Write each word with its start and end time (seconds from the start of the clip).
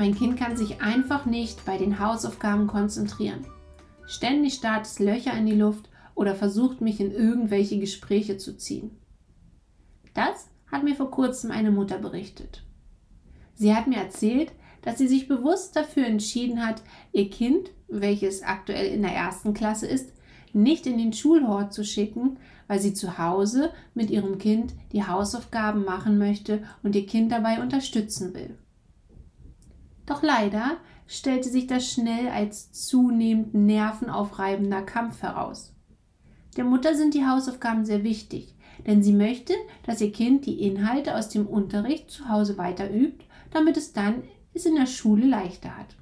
Mein 0.00 0.14
Kind 0.14 0.38
kann 0.38 0.56
sich 0.56 0.80
einfach 0.80 1.26
nicht 1.26 1.66
bei 1.66 1.76
den 1.76 1.98
Hausaufgaben 1.98 2.66
konzentrieren. 2.66 3.44
Ständig 4.06 4.54
starrt 4.54 4.86
es 4.86 4.98
Löcher 4.98 5.36
in 5.36 5.44
die 5.44 5.54
Luft 5.54 5.90
oder 6.14 6.34
versucht 6.34 6.80
mich 6.80 7.00
in 7.00 7.10
irgendwelche 7.10 7.78
Gespräche 7.78 8.38
zu 8.38 8.56
ziehen. 8.56 8.92
Das 10.14 10.48
hat 10.72 10.84
mir 10.84 10.96
vor 10.96 11.10
kurzem 11.10 11.50
eine 11.50 11.70
Mutter 11.70 11.98
berichtet. 11.98 12.64
Sie 13.54 13.74
hat 13.74 13.88
mir 13.88 13.98
erzählt, 13.98 14.52
dass 14.80 14.96
sie 14.96 15.06
sich 15.06 15.28
bewusst 15.28 15.76
dafür 15.76 16.06
entschieden 16.06 16.66
hat, 16.66 16.82
ihr 17.12 17.28
Kind, 17.28 17.70
welches 17.86 18.42
aktuell 18.42 18.94
in 18.94 19.02
der 19.02 19.12
ersten 19.12 19.52
Klasse 19.52 19.86
ist, 19.86 20.14
nicht 20.54 20.86
in 20.86 20.96
den 20.96 21.12
Schulhort 21.12 21.74
zu 21.74 21.84
schicken, 21.84 22.38
weil 22.68 22.80
sie 22.80 22.94
zu 22.94 23.18
Hause 23.18 23.70
mit 23.92 24.08
ihrem 24.08 24.38
Kind 24.38 24.72
die 24.92 25.04
Hausaufgaben 25.04 25.84
machen 25.84 26.16
möchte 26.16 26.62
und 26.82 26.96
ihr 26.96 27.04
Kind 27.04 27.30
dabei 27.30 27.60
unterstützen 27.60 28.32
will. 28.32 28.56
Doch 30.10 30.24
leider 30.24 30.78
stellte 31.06 31.48
sich 31.48 31.68
das 31.68 31.88
schnell 31.88 32.30
als 32.30 32.72
zunehmend 32.72 33.54
nervenaufreibender 33.54 34.82
Kampf 34.82 35.22
heraus. 35.22 35.72
Der 36.56 36.64
Mutter 36.64 36.96
sind 36.96 37.14
die 37.14 37.26
Hausaufgaben 37.26 37.84
sehr 37.84 38.02
wichtig, 38.02 38.56
denn 38.88 39.04
sie 39.04 39.12
möchte, 39.12 39.54
dass 39.86 40.00
ihr 40.00 40.10
Kind 40.10 40.46
die 40.46 40.62
Inhalte 40.62 41.14
aus 41.14 41.28
dem 41.28 41.46
Unterricht 41.46 42.10
zu 42.10 42.28
Hause 42.28 42.58
weiter 42.58 42.92
übt, 42.92 43.24
damit 43.52 43.76
es 43.76 43.92
dann 43.92 44.24
es 44.52 44.66
in 44.66 44.74
der 44.74 44.86
Schule 44.86 45.26
leichter 45.26 45.76
hat. 45.78 45.94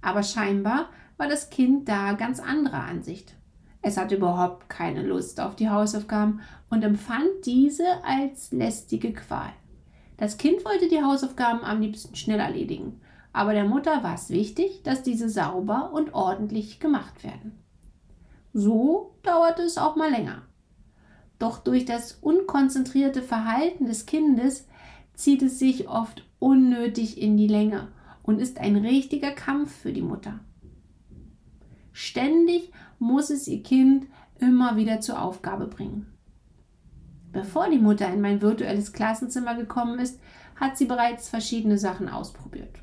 Aber 0.00 0.22
scheinbar 0.22 0.88
war 1.18 1.28
das 1.28 1.50
Kind 1.50 1.90
da 1.90 2.14
ganz 2.14 2.40
anderer 2.40 2.84
Ansicht. 2.84 3.34
Es 3.82 3.98
hatte 3.98 4.16
überhaupt 4.16 4.70
keine 4.70 5.02
Lust 5.02 5.40
auf 5.40 5.56
die 5.56 5.68
Hausaufgaben 5.68 6.40
und 6.70 6.82
empfand 6.82 7.28
diese 7.44 8.02
als 8.02 8.50
lästige 8.50 9.12
Qual. 9.12 9.52
Das 10.18 10.36
Kind 10.36 10.64
wollte 10.64 10.88
die 10.88 11.02
Hausaufgaben 11.02 11.64
am 11.64 11.80
liebsten 11.80 12.14
schnell 12.16 12.40
erledigen, 12.40 13.00
aber 13.32 13.54
der 13.54 13.64
Mutter 13.64 14.02
war 14.02 14.14
es 14.14 14.30
wichtig, 14.30 14.82
dass 14.82 15.02
diese 15.02 15.28
sauber 15.28 15.92
und 15.92 16.12
ordentlich 16.12 16.80
gemacht 16.80 17.24
werden. 17.24 17.62
So 18.52 19.14
dauerte 19.22 19.62
es 19.62 19.78
auch 19.78 19.94
mal 19.96 20.10
länger. 20.10 20.42
Doch 21.38 21.58
durch 21.58 21.84
das 21.84 22.18
unkonzentrierte 22.20 23.22
Verhalten 23.22 23.86
des 23.86 24.06
Kindes 24.06 24.66
zieht 25.14 25.42
es 25.42 25.60
sich 25.60 25.88
oft 25.88 26.24
unnötig 26.40 27.20
in 27.20 27.36
die 27.36 27.46
Länge 27.46 27.88
und 28.24 28.40
ist 28.40 28.58
ein 28.58 28.74
richtiger 28.76 29.30
Kampf 29.30 29.72
für 29.72 29.92
die 29.92 30.02
Mutter. 30.02 30.40
Ständig 31.92 32.72
muss 32.98 33.30
es 33.30 33.46
ihr 33.46 33.62
Kind 33.62 34.06
immer 34.40 34.76
wieder 34.76 35.00
zur 35.00 35.22
Aufgabe 35.22 35.68
bringen. 35.68 36.17
Bevor 37.32 37.68
die 37.70 37.78
Mutter 37.78 38.12
in 38.12 38.20
mein 38.20 38.40
virtuelles 38.40 38.92
Klassenzimmer 38.92 39.54
gekommen 39.54 39.98
ist, 39.98 40.20
hat 40.56 40.76
sie 40.76 40.86
bereits 40.86 41.28
verschiedene 41.28 41.78
Sachen 41.78 42.08
ausprobiert. 42.08 42.80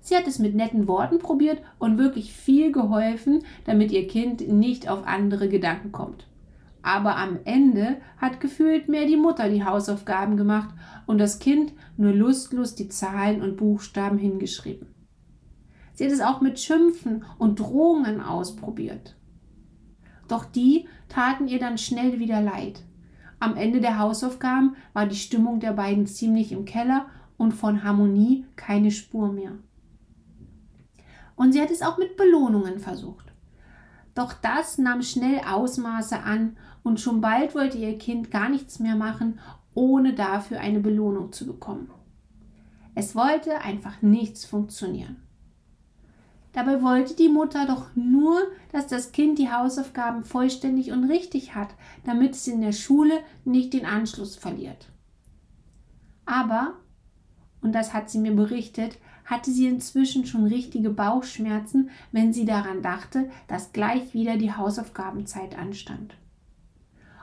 Sie 0.00 0.16
hat 0.16 0.26
es 0.26 0.38
mit 0.38 0.54
netten 0.54 0.86
Worten 0.88 1.18
probiert 1.18 1.60
und 1.78 1.98
wirklich 1.98 2.32
viel 2.32 2.72
geholfen, 2.72 3.42
damit 3.64 3.90
ihr 3.90 4.06
Kind 4.06 4.46
nicht 4.48 4.88
auf 4.88 5.06
andere 5.06 5.48
Gedanken 5.48 5.92
kommt. 5.92 6.26
Aber 6.82 7.16
am 7.16 7.40
Ende 7.44 7.96
hat 8.16 8.40
gefühlt 8.40 8.88
mehr 8.88 9.06
die 9.06 9.16
Mutter 9.16 9.50
die 9.50 9.64
Hausaufgaben 9.64 10.36
gemacht 10.36 10.74
und 11.06 11.18
das 11.18 11.38
Kind 11.38 11.72
nur 11.96 12.12
lustlos 12.12 12.74
die 12.74 12.88
Zahlen 12.88 13.42
und 13.42 13.56
Buchstaben 13.56 14.18
hingeschrieben. 14.18 14.88
Sie 15.92 16.04
hat 16.04 16.12
es 16.12 16.20
auch 16.20 16.40
mit 16.40 16.60
Schimpfen 16.60 17.24
und 17.38 17.58
Drohungen 17.58 18.20
ausprobiert. 18.20 19.16
Doch 20.28 20.44
die 20.44 20.86
taten 21.08 21.48
ihr 21.48 21.58
dann 21.58 21.76
schnell 21.76 22.20
wieder 22.20 22.40
leid. 22.40 22.82
Am 23.40 23.56
Ende 23.56 23.80
der 23.80 23.98
Hausaufgaben 23.98 24.76
war 24.92 25.06
die 25.06 25.16
Stimmung 25.16 25.60
der 25.60 25.72
beiden 25.72 26.06
ziemlich 26.06 26.52
im 26.52 26.64
Keller 26.64 27.06
und 27.36 27.52
von 27.52 27.84
Harmonie 27.84 28.44
keine 28.56 28.90
Spur 28.90 29.32
mehr. 29.32 29.52
Und 31.36 31.52
sie 31.52 31.62
hat 31.62 31.70
es 31.70 31.82
auch 31.82 31.98
mit 31.98 32.16
Belohnungen 32.16 32.80
versucht. 32.80 33.32
Doch 34.14 34.32
das 34.32 34.78
nahm 34.78 35.02
schnell 35.02 35.40
Ausmaße 35.48 36.20
an 36.20 36.56
und 36.82 36.98
schon 36.98 37.20
bald 37.20 37.54
wollte 37.54 37.78
ihr 37.78 37.96
Kind 37.96 38.32
gar 38.32 38.48
nichts 38.48 38.80
mehr 38.80 38.96
machen, 38.96 39.38
ohne 39.74 40.14
dafür 40.14 40.58
eine 40.58 40.80
Belohnung 40.80 41.32
zu 41.32 41.46
bekommen. 41.46 41.88
Es 42.96 43.14
wollte 43.14 43.60
einfach 43.60 44.02
nichts 44.02 44.44
funktionieren. 44.44 45.27
Dabei 46.58 46.82
wollte 46.82 47.14
die 47.14 47.28
Mutter 47.28 47.66
doch 47.66 47.86
nur, 47.94 48.36
dass 48.72 48.88
das 48.88 49.12
Kind 49.12 49.38
die 49.38 49.48
Hausaufgaben 49.48 50.24
vollständig 50.24 50.90
und 50.90 51.04
richtig 51.04 51.54
hat, 51.54 51.68
damit 52.04 52.34
es 52.34 52.48
in 52.48 52.60
der 52.60 52.72
Schule 52.72 53.20
nicht 53.44 53.74
den 53.74 53.86
Anschluss 53.86 54.34
verliert. 54.34 54.88
Aber, 56.26 56.72
und 57.62 57.76
das 57.76 57.94
hat 57.94 58.10
sie 58.10 58.18
mir 58.18 58.34
berichtet, 58.34 58.98
hatte 59.24 59.52
sie 59.52 59.68
inzwischen 59.68 60.26
schon 60.26 60.46
richtige 60.46 60.90
Bauchschmerzen, 60.90 61.90
wenn 62.10 62.32
sie 62.32 62.44
daran 62.44 62.82
dachte, 62.82 63.30
dass 63.46 63.72
gleich 63.72 64.12
wieder 64.12 64.36
die 64.36 64.52
Hausaufgabenzeit 64.52 65.56
anstand. 65.56 66.16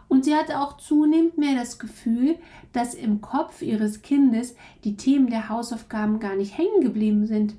Und 0.08 0.24
sie 0.24 0.34
hatte 0.34 0.62
auch 0.62 0.78
zunehmend 0.78 1.38
mehr 1.38 1.56
das 1.56 1.78
Gefühl, 1.78 2.38
dass 2.72 2.94
im 2.94 3.20
Kopf 3.20 3.62
ihres 3.62 4.02
Kindes 4.02 4.56
die 4.86 4.96
Themen 4.96 5.30
der 5.30 5.50
Hausaufgaben 5.50 6.22
gar 6.22 6.38
nicht 6.38 6.58
hängen 6.58 6.80
geblieben 6.80 7.26
sind. 7.26 7.56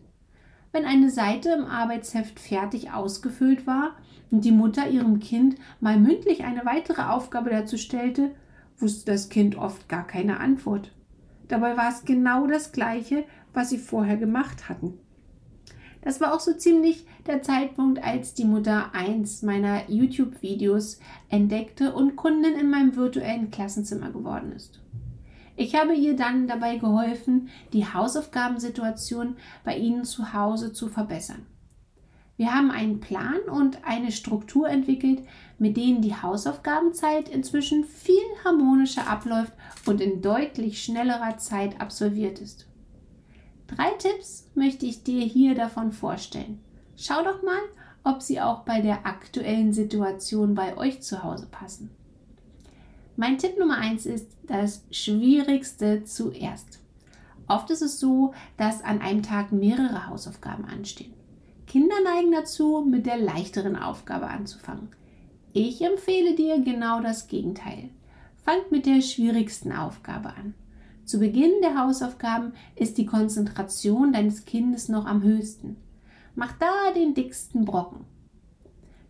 Wenn 0.76 0.84
eine 0.84 1.08
Seite 1.08 1.52
im 1.52 1.64
Arbeitsheft 1.64 2.38
fertig 2.38 2.90
ausgefüllt 2.90 3.66
war 3.66 3.96
und 4.30 4.44
die 4.44 4.52
Mutter 4.52 4.86
ihrem 4.86 5.20
Kind 5.20 5.56
mal 5.80 5.98
mündlich 5.98 6.44
eine 6.44 6.66
weitere 6.66 7.00
Aufgabe 7.00 7.48
dazu 7.48 7.78
stellte, 7.78 8.32
wusste 8.76 9.10
das 9.10 9.30
Kind 9.30 9.56
oft 9.56 9.88
gar 9.88 10.06
keine 10.06 10.38
Antwort. 10.38 10.92
Dabei 11.48 11.78
war 11.78 11.88
es 11.88 12.04
genau 12.04 12.46
das 12.46 12.72
Gleiche, 12.72 13.24
was 13.54 13.70
sie 13.70 13.78
vorher 13.78 14.18
gemacht 14.18 14.68
hatten. 14.68 14.98
Das 16.02 16.20
war 16.20 16.34
auch 16.34 16.40
so 16.40 16.52
ziemlich 16.52 17.06
der 17.26 17.40
Zeitpunkt, 17.40 18.04
als 18.04 18.34
die 18.34 18.44
Mutter 18.44 18.94
eins 18.94 19.40
meiner 19.40 19.88
YouTube-Videos 19.88 21.00
entdeckte 21.30 21.94
und 21.94 22.16
Kundin 22.16 22.52
in 22.52 22.68
meinem 22.68 22.96
virtuellen 22.96 23.50
Klassenzimmer 23.50 24.10
geworden 24.10 24.52
ist. 24.52 24.82
Ich 25.56 25.74
habe 25.74 25.94
ihr 25.94 26.14
dann 26.14 26.46
dabei 26.46 26.76
geholfen, 26.76 27.48
die 27.72 27.86
Hausaufgabensituation 27.86 29.36
bei 29.64 29.76
Ihnen 29.76 30.04
zu 30.04 30.34
Hause 30.34 30.72
zu 30.72 30.88
verbessern. 30.88 31.46
Wir 32.36 32.54
haben 32.54 32.70
einen 32.70 33.00
Plan 33.00 33.40
und 33.50 33.84
eine 33.84 34.12
Struktur 34.12 34.68
entwickelt, 34.68 35.22
mit 35.58 35.78
denen 35.78 36.02
die 36.02 36.14
Hausaufgabenzeit 36.14 37.30
inzwischen 37.30 37.84
viel 37.84 38.22
harmonischer 38.44 39.08
abläuft 39.08 39.54
und 39.86 40.02
in 40.02 40.20
deutlich 40.20 40.82
schnellerer 40.82 41.38
Zeit 41.38 41.80
absolviert 41.80 42.38
ist. 42.38 42.66
Drei 43.66 43.90
Tipps 43.98 44.50
möchte 44.54 44.84
ich 44.84 45.02
dir 45.02 45.24
hier 45.24 45.54
davon 45.54 45.92
vorstellen. 45.92 46.60
Schau 46.96 47.24
doch 47.24 47.42
mal, 47.42 47.58
ob 48.04 48.20
sie 48.20 48.40
auch 48.40 48.64
bei 48.64 48.82
der 48.82 49.06
aktuellen 49.06 49.72
Situation 49.72 50.54
bei 50.54 50.76
euch 50.76 51.00
zu 51.00 51.24
Hause 51.24 51.48
passen. 51.50 51.90
Mein 53.18 53.38
Tipp 53.38 53.58
Nummer 53.58 53.78
eins 53.78 54.04
ist 54.04 54.28
das 54.46 54.84
Schwierigste 54.90 56.04
zuerst. 56.04 56.80
Oft 57.48 57.70
ist 57.70 57.80
es 57.80 57.98
so, 57.98 58.34
dass 58.58 58.84
an 58.84 59.00
einem 59.00 59.22
Tag 59.22 59.52
mehrere 59.52 60.06
Hausaufgaben 60.06 60.66
anstehen. 60.66 61.14
Kinder 61.66 61.96
neigen 62.04 62.32
dazu, 62.32 62.86
mit 62.86 63.06
der 63.06 63.16
leichteren 63.16 63.74
Aufgabe 63.74 64.26
anzufangen. 64.26 64.88
Ich 65.54 65.80
empfehle 65.80 66.34
dir 66.34 66.60
genau 66.60 67.00
das 67.00 67.26
Gegenteil. 67.26 67.88
Fang 68.44 68.58
mit 68.70 68.84
der 68.84 69.00
schwierigsten 69.00 69.72
Aufgabe 69.72 70.28
an. 70.28 70.52
Zu 71.06 71.18
Beginn 71.18 71.52
der 71.62 71.82
Hausaufgaben 71.82 72.52
ist 72.74 72.98
die 72.98 73.06
Konzentration 73.06 74.12
deines 74.12 74.44
Kindes 74.44 74.90
noch 74.90 75.06
am 75.06 75.22
höchsten. 75.22 75.76
Mach 76.34 76.52
da 76.58 76.92
den 76.94 77.14
dicksten 77.14 77.64
Brocken. 77.64 78.04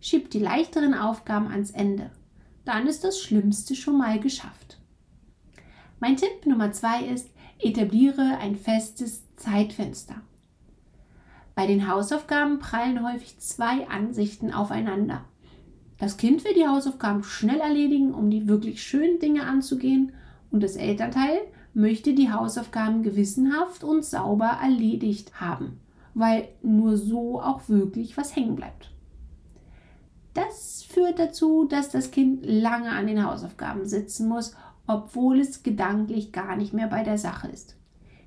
Schieb 0.01 0.31
die 0.31 0.39
leichteren 0.39 0.95
Aufgaben 0.95 1.49
ans 1.49 1.73
Ende. 1.73 2.13
Dann 2.67 2.89
ist 2.89 3.05
das 3.05 3.21
Schlimmste 3.21 3.75
schon 3.77 3.97
mal 3.97 4.19
geschafft. 4.21 4.79
Mein 6.01 6.17
Tipp 6.17 6.45
Nummer 6.45 6.73
zwei 6.73 7.05
ist, 7.05 7.31
etabliere 7.59 8.39
ein 8.41 8.57
festes 8.57 9.23
Zeitfenster. 9.37 10.17
Bei 11.55 11.67
den 11.67 11.89
Hausaufgaben 11.89 12.59
prallen 12.59 13.09
häufig 13.09 13.39
zwei 13.39 13.89
Ansichten 13.89 14.53
aufeinander. 14.53 15.25
Das 15.99 16.19
Kind 16.19 16.45
will 16.45 16.55
die 16.55 16.67
Hausaufgaben 16.67 17.23
schnell 17.23 17.61
erledigen, 17.61 18.13
um 18.13 18.31
die 18.31 18.49
wirklich 18.49 18.83
schönen 18.83 19.21
Dinge 19.21 19.47
anzugehen, 19.47 20.13
und 20.51 20.63
das 20.63 20.77
Elternteil 20.77 21.39
möchte 21.73 22.15
die 22.15 22.33
Hausaufgaben 22.33 23.03
gewissenhaft 23.03 23.85
und 23.85 24.05
sauber 24.05 24.59
erledigt 24.63 25.41
haben. 25.41 25.81
weil 26.19 26.49
nur 26.63 26.97
so 26.97 27.43
auch 27.43 27.69
wirklich 27.69 28.17
was 28.17 28.35
hängen 28.35 28.57
bleibt. 28.57 28.91
Das 30.37 30.83
führt 30.83 31.19
dazu, 31.19 31.65
dass 31.65 31.89
das 31.89 32.11
Kind 32.11 32.45
lange 32.45 32.91
an 32.91 33.07
den 33.07 33.25
Hausaufgaben 33.25 33.87
sitzen 33.87 34.29
muss, 34.29 34.55
obwohl 34.87 35.41
es 35.41 35.63
gedanklich 35.63 36.31
gar 36.31 36.57
nicht 36.57 36.75
mehr 36.75 36.89
bei 36.89 37.03
der 37.03 37.17
Sache 37.17 37.49
ist. 37.49 37.75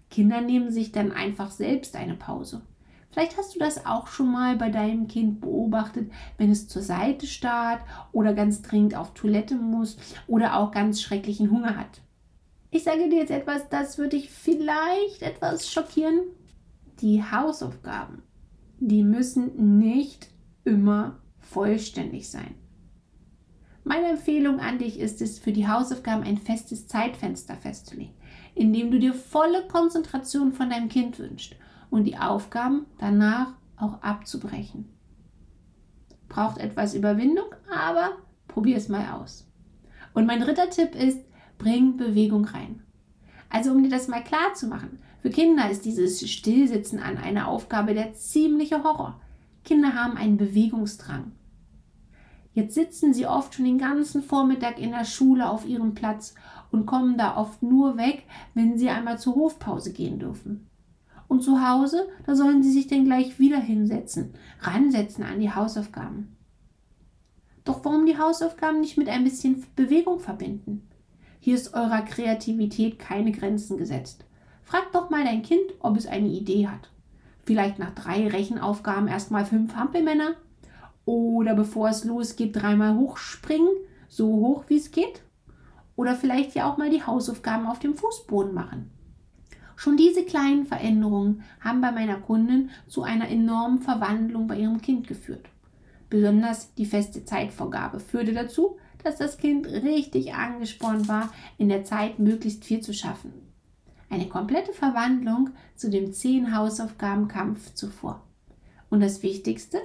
Kinder 0.09 0.41
nehmen 0.41 0.71
sich 0.71 0.91
dann 0.91 1.11
einfach 1.11 1.51
selbst 1.51 1.95
eine 1.95 2.15
Pause. 2.15 2.63
Vielleicht 3.11 3.37
hast 3.37 3.53
du 3.53 3.59
das 3.59 3.85
auch 3.85 4.07
schon 4.07 4.31
mal 4.31 4.55
bei 4.55 4.71
deinem 4.71 5.07
Kind 5.07 5.39
beobachtet, 5.39 6.11
wenn 6.39 6.49
es 6.49 6.67
zur 6.67 6.81
Seite 6.81 7.27
starrt 7.27 7.81
oder 8.11 8.33
ganz 8.33 8.63
dringend 8.63 8.95
auf 8.95 9.13
Toilette 9.13 9.55
muss 9.55 9.97
oder 10.25 10.57
auch 10.57 10.71
ganz 10.71 11.03
schrecklichen 11.03 11.51
Hunger 11.51 11.77
hat. 11.77 12.01
Ich 12.71 12.85
sage 12.85 13.07
dir 13.07 13.19
jetzt 13.19 13.31
etwas, 13.31 13.69
das 13.69 13.99
würde 13.99 14.17
dich 14.17 14.31
vielleicht 14.31 15.21
etwas 15.21 15.71
schockieren. 15.71 16.21
Die 17.01 17.23
Hausaufgaben, 17.23 18.23
die 18.79 19.03
müssen 19.03 19.79
nicht 19.79 20.31
immer 20.63 21.19
vollständig 21.51 22.29
sein. 22.29 22.55
Meine 23.83 24.07
Empfehlung 24.07 24.59
an 24.59 24.77
dich 24.77 24.99
ist 24.99 25.21
es, 25.21 25.39
für 25.39 25.51
die 25.51 25.67
Hausaufgaben 25.67 26.23
ein 26.23 26.37
festes 26.37 26.87
Zeitfenster 26.87 27.55
festzulegen, 27.55 28.13
in 28.53 28.71
dem 28.73 28.91
du 28.91 28.99
dir 28.99 29.13
volle 29.13 29.67
Konzentration 29.67 30.53
von 30.53 30.69
deinem 30.69 30.89
Kind 30.89 31.17
wünschst 31.17 31.55
und 31.89 32.03
die 32.03 32.17
Aufgaben 32.17 32.85
danach 32.99 33.53
auch 33.77 34.01
abzubrechen. 34.01 34.89
Braucht 36.27 36.59
etwas 36.59 36.93
Überwindung, 36.93 37.47
aber 37.73 38.11
probier 38.47 38.77
es 38.77 38.89
mal 38.89 39.13
aus. 39.13 39.47
Und 40.13 40.27
mein 40.27 40.41
dritter 40.41 40.69
Tipp 40.69 40.93
ist, 40.93 41.19
bring 41.57 41.97
Bewegung 41.97 42.45
rein. 42.45 42.83
Also 43.49 43.71
um 43.71 43.81
dir 43.81 43.89
das 43.89 44.07
mal 44.07 44.23
klar 44.23 44.53
zu 44.53 44.67
machen, 44.67 44.99
für 45.21 45.31
Kinder 45.31 45.69
ist 45.69 45.85
dieses 45.85 46.29
Stillsitzen 46.29 46.99
an 46.99 47.17
einer 47.17 47.47
Aufgabe 47.47 47.93
der 47.93 48.13
ziemliche 48.13 48.83
Horror. 48.83 49.19
Kinder 49.65 49.93
haben 49.93 50.15
einen 50.15 50.37
Bewegungsdrang. 50.37 51.31
Jetzt 52.53 52.75
sitzen 52.75 53.13
sie 53.13 53.27
oft 53.27 53.53
schon 53.53 53.65
den 53.65 53.77
ganzen 53.77 54.23
Vormittag 54.23 54.79
in 54.79 54.91
der 54.91 55.05
Schule 55.05 55.49
auf 55.49 55.67
ihrem 55.67 55.93
Platz 55.93 56.33
und 56.71 56.85
kommen 56.85 57.17
da 57.17 57.37
oft 57.37 57.61
nur 57.61 57.97
weg, 57.97 58.23
wenn 58.53 58.77
sie 58.77 58.89
einmal 58.89 59.19
zur 59.19 59.35
Hofpause 59.35 59.93
gehen 59.93 60.19
dürfen. 60.19 60.67
Und 61.27 61.43
zu 61.43 61.67
Hause, 61.67 62.07
da 62.25 62.35
sollen 62.35 62.63
sie 62.63 62.71
sich 62.71 62.87
dann 62.87 63.05
gleich 63.05 63.37
wieder 63.37 63.59
hinsetzen, 63.59 64.33
ransetzen 64.61 65.23
an 65.23 65.39
die 65.39 65.53
Hausaufgaben. 65.53 66.35
Doch 67.65 67.85
warum 67.85 68.07
die 68.07 68.17
Hausaufgaben 68.17 68.81
nicht 68.81 68.97
mit 68.97 69.09
ein 69.09 69.23
bisschen 69.23 69.63
Bewegung 69.75 70.19
verbinden? 70.19 70.87
Hier 71.39 71.53
ist 71.53 71.75
eurer 71.75 72.01
Kreativität 72.01 72.97
keine 72.97 73.31
Grenzen 73.31 73.77
gesetzt. 73.77 74.25
Frag 74.63 74.91
doch 74.91 75.11
mal 75.11 75.23
dein 75.23 75.43
Kind, 75.43 75.61
ob 75.79 75.95
es 75.95 76.07
eine 76.07 76.27
Idee 76.27 76.67
hat. 76.67 76.89
Vielleicht 77.43 77.79
nach 77.79 77.93
drei 77.93 78.27
Rechenaufgaben 78.27 79.07
erstmal 79.07 79.45
fünf 79.45 79.75
Hampelmänner 79.75 80.35
oder 81.05 81.55
bevor 81.55 81.89
es 81.89 82.03
losgeht, 82.03 82.55
dreimal 82.55 82.97
hochspringen, 82.97 83.69
so 84.07 84.27
hoch 84.27 84.65
wie 84.67 84.77
es 84.77 84.91
geht. 84.91 85.21
Oder 85.95 86.15
vielleicht 86.15 86.55
ja 86.55 86.71
auch 86.71 86.77
mal 86.77 86.89
die 86.89 87.03
Hausaufgaben 87.03 87.67
auf 87.67 87.79
dem 87.79 87.95
Fußboden 87.95 88.53
machen. 88.53 88.91
Schon 89.75 89.97
diese 89.97 90.23
kleinen 90.23 90.65
Veränderungen 90.65 91.43
haben 91.61 91.81
bei 91.81 91.91
meiner 91.91 92.17
Kundin 92.17 92.69
zu 92.87 93.03
einer 93.03 93.29
enormen 93.29 93.79
Verwandlung 93.79 94.47
bei 94.47 94.57
ihrem 94.57 94.81
Kind 94.81 95.07
geführt. 95.07 95.47
Besonders 96.09 96.73
die 96.73 96.85
feste 96.85 97.23
Zeitvorgabe 97.23 97.99
führte 97.99 98.33
dazu, 98.33 98.77
dass 99.03 99.17
das 99.17 99.37
Kind 99.37 99.67
richtig 99.67 100.33
angespornt 100.33 101.07
war, 101.07 101.31
in 101.57 101.69
der 101.69 101.83
Zeit 101.83 102.19
möglichst 102.19 102.65
viel 102.65 102.81
zu 102.81 102.93
schaffen. 102.93 103.31
Eine 104.09 104.27
komplette 104.27 104.73
Verwandlung 104.73 105.51
zu 105.75 105.89
dem 105.89 106.11
zehn 106.11 106.55
Hausaufgabenkampf 106.55 107.73
zuvor. 107.73 108.23
Und 108.89 109.01
das 109.01 109.21
Wichtigste, 109.21 109.79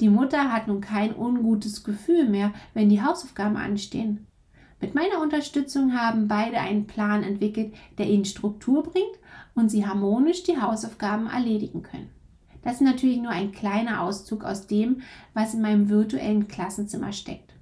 die 0.00 0.08
Mutter 0.08 0.52
hat 0.52 0.68
nun 0.68 0.80
kein 0.80 1.14
ungutes 1.14 1.84
Gefühl 1.84 2.28
mehr, 2.28 2.52
wenn 2.74 2.88
die 2.88 3.02
Hausaufgaben 3.02 3.56
anstehen. 3.56 4.26
Mit 4.80 4.94
meiner 4.94 5.22
Unterstützung 5.22 5.98
haben 5.98 6.28
beide 6.28 6.58
einen 6.58 6.86
Plan 6.86 7.22
entwickelt, 7.22 7.74
der 7.96 8.06
ihnen 8.06 8.24
Struktur 8.24 8.82
bringt 8.82 9.18
und 9.54 9.70
sie 9.70 9.86
harmonisch 9.86 10.42
die 10.42 10.60
Hausaufgaben 10.60 11.26
erledigen 11.26 11.82
können. 11.82 12.10
Das 12.62 12.74
ist 12.74 12.80
natürlich 12.82 13.18
nur 13.18 13.30
ein 13.30 13.52
kleiner 13.52 14.02
Auszug 14.02 14.44
aus 14.44 14.66
dem, 14.66 15.02
was 15.32 15.54
in 15.54 15.62
meinem 15.62 15.88
virtuellen 15.88 16.48
Klassenzimmer 16.48 17.12
steckt. 17.12 17.53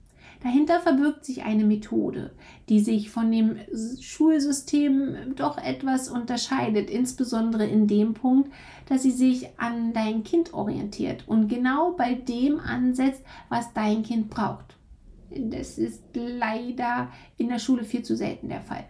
Dahinter 0.43 0.81
verbirgt 0.81 1.25
sich 1.25 1.45
eine 1.45 1.65
Methode, 1.65 2.33
die 2.69 2.81
sich 2.81 3.11
von 3.11 3.31
dem 3.31 3.59
Schulsystem 4.01 5.35
doch 5.37 5.57
etwas 5.57 6.09
unterscheidet, 6.09 6.91
insbesondere 6.91 7.65
in 7.65 7.87
dem 7.87 8.15
Punkt, 8.15 8.53
dass 8.89 9.05
sie 9.05 9.13
sich 9.13 9.49
an 9.59 9.93
dein 9.93 10.25
Kind 10.25 10.53
orientiert 10.53 11.29
und 11.29 11.47
genau 11.47 11.93
bei 11.93 12.15
dem 12.15 12.59
ansetzt, 12.59 13.23
was 13.49 13.73
dein 13.73 14.03
Kind 14.03 14.31
braucht. 14.31 14.77
Das 15.31 15.79
ist 15.79 16.03
leider 16.15 17.11
in 17.37 17.49
der 17.49 17.61
Schule 17.61 17.85
viel 17.85 18.03
zu 18.03 18.17
selten 18.17 18.49
der 18.49 18.63
Fall. 18.63 18.85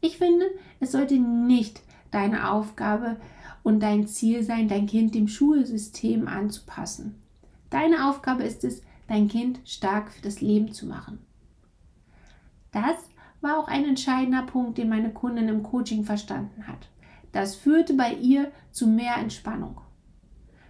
Ich 0.00 0.18
finde, 0.18 0.46
es 0.80 0.92
sollte 0.92 1.18
nicht 1.18 1.80
deine 2.10 2.50
Aufgabe 2.50 3.18
und 3.62 3.80
dein 3.80 4.08
Ziel 4.08 4.42
sein, 4.42 4.66
dein 4.66 4.86
Kind 4.86 5.14
dem 5.14 5.28
Schulsystem 5.28 6.26
anzupassen. 6.26 7.14
Deine 7.70 8.08
Aufgabe 8.08 8.42
ist 8.42 8.64
es, 8.64 8.82
dein 9.10 9.26
Kind 9.26 9.60
stark 9.64 10.12
für 10.12 10.22
das 10.22 10.40
Leben 10.40 10.72
zu 10.72 10.86
machen. 10.86 11.18
Das 12.70 13.10
war 13.40 13.58
auch 13.58 13.66
ein 13.66 13.84
entscheidender 13.84 14.42
Punkt, 14.42 14.78
den 14.78 14.88
meine 14.88 15.12
Kundin 15.12 15.48
im 15.48 15.64
Coaching 15.64 16.04
verstanden 16.04 16.68
hat. 16.68 16.88
Das 17.32 17.56
führte 17.56 17.94
bei 17.94 18.14
ihr 18.14 18.52
zu 18.70 18.86
mehr 18.86 19.16
Entspannung. 19.16 19.80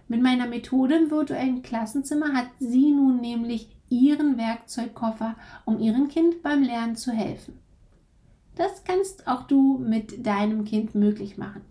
Mit 0.07 0.23
meiner 0.23 0.47
Methode 0.47 0.95
im 0.95 1.11
virtuellen 1.11 1.61
Klassenzimmer 1.61 2.33
hat 2.33 2.47
sie 2.59 2.91
nun 2.91 3.21
nämlich 3.21 3.69
ihren 3.89 4.37
Werkzeugkoffer, 4.37 5.35
um 5.65 5.79
ihrem 5.79 6.07
Kind 6.07 6.41
beim 6.41 6.63
Lernen 6.63 6.95
zu 6.95 7.11
helfen. 7.11 7.59
Das 8.55 8.83
kannst 8.83 9.27
auch 9.27 9.43
du 9.43 9.77
mit 9.77 10.25
deinem 10.25 10.65
Kind 10.65 10.95
möglich 10.95 11.37
machen. 11.37 11.61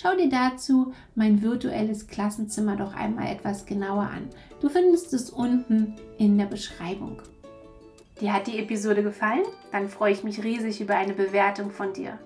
Schau 0.00 0.16
dir 0.16 0.30
dazu 0.30 0.94
mein 1.14 1.42
virtuelles 1.42 2.06
Klassenzimmer 2.06 2.74
doch 2.74 2.94
einmal 2.94 3.30
etwas 3.30 3.66
genauer 3.66 4.04
an. 4.04 4.30
Du 4.62 4.70
findest 4.70 5.12
es 5.12 5.28
unten 5.28 5.94
in 6.16 6.38
der 6.38 6.46
Beschreibung. 6.46 7.20
Dir 8.18 8.32
hat 8.32 8.46
die 8.46 8.58
Episode 8.58 9.02
gefallen? 9.02 9.44
Dann 9.72 9.90
freue 9.90 10.12
ich 10.12 10.24
mich 10.24 10.42
riesig 10.42 10.80
über 10.80 10.96
eine 10.96 11.12
Bewertung 11.12 11.70
von 11.70 11.92
dir. 11.92 12.18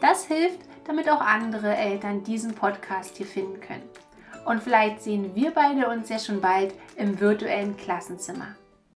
Das 0.00 0.24
hilft, 0.24 0.60
damit 0.86 1.10
auch 1.10 1.20
andere 1.20 1.76
Eltern 1.76 2.24
diesen 2.24 2.54
Podcast 2.54 3.18
hier 3.18 3.26
finden 3.26 3.60
können. 3.60 3.82
Und 4.46 4.62
vielleicht 4.62 5.02
sehen 5.02 5.34
wir 5.34 5.50
beide 5.50 5.90
uns 5.90 6.08
ja 6.08 6.18
schon 6.18 6.40
bald 6.40 6.72
im 6.96 7.20
virtuellen 7.20 7.76
Klassenzimmer. 7.76 8.56